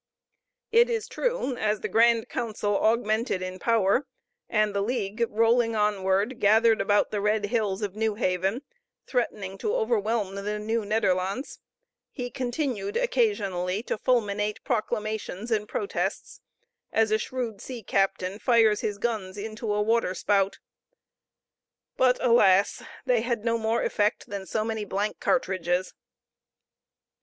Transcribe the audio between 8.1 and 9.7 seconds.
Haven, threatening